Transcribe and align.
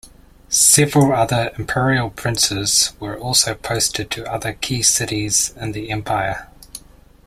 Several 0.49 1.13
other 1.13 1.51
imperial 1.59 2.09
princes 2.09 2.93
were 2.99 3.15
also 3.19 3.53
posted 3.53 4.09
to 4.09 4.25
other 4.27 4.53
key 4.53 4.81
cities 4.81 5.53
in 5.61 5.73
the 5.73 5.91
empire. 5.91 6.49